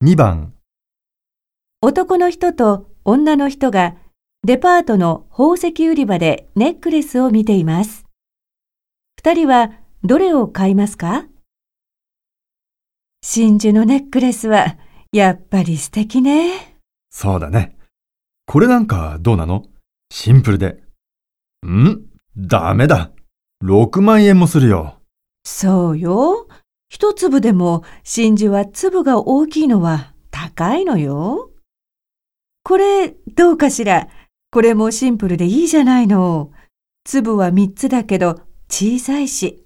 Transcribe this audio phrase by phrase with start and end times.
[0.00, 0.54] 2番、
[1.82, 3.96] 男の人と女の人が
[4.44, 8.04] デパートの宝石売り場でネックレスを見ています。
[9.16, 9.72] 二人は
[10.04, 11.26] どれを買いますか？
[13.22, 14.76] 真珠のネックレスは
[15.12, 16.78] やっぱり素敵ね。
[17.10, 17.76] そうだね。
[18.46, 19.64] これなんかどうなの？
[20.12, 20.80] シンプルで。
[21.66, 22.06] ん？
[22.36, 23.10] ダメだ。
[23.64, 25.00] 6万円もするよ。
[25.42, 26.47] そうよ。
[26.88, 31.50] 一粒でも真珠は粒が大きいのは高いのよ。
[32.64, 34.08] これどうかしら？
[34.50, 36.50] これもシンプルでいいじゃないの。
[37.04, 39.62] 粒は3つだけど小さいし。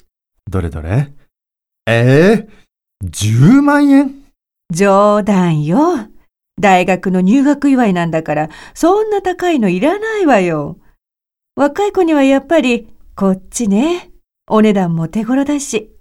[0.50, 1.12] どれどれ？
[1.86, 2.48] ええ
[3.04, 4.24] 10万円？
[4.70, 6.08] 冗談よ。
[6.60, 10.78] 大学の入学祝いなんだから、そんな高いのいらないわよ。
[11.56, 14.10] 若い子にはやっぱりこっちね。
[14.48, 15.91] お値段も手頃だし。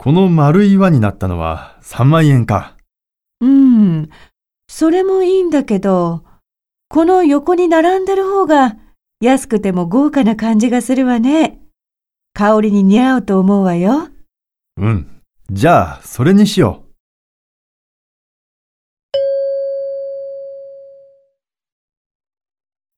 [0.00, 2.76] この丸い輪になったのは3万円か。
[3.40, 4.08] うん、
[4.68, 6.24] それもいいんだけど、
[6.88, 8.76] この横に並んでる方が
[9.20, 11.60] 安くても豪華な感じがするわね。
[12.32, 14.08] 香りに似合うと思うわよ。
[14.76, 15.20] うん。
[15.50, 16.88] じゃあ、それにしよう。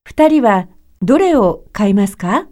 [0.05, 0.69] 二人は
[1.01, 2.47] どれを買いますか？